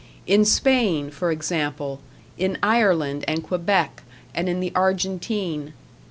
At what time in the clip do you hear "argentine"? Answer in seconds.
4.73-5.73